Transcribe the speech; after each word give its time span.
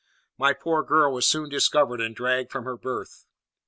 My 0.35 0.53
poor 0.53 0.81
girl 0.81 1.13
was 1.13 1.27
soon 1.29 1.47
discovered 1.47 2.01
and 2.01 2.15
dragged 2.15 2.51
from 2.51 2.63
her 2.65 2.75
berth. 2.75 3.27